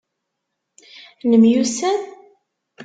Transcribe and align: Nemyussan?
Nemyussan? 1.29 1.99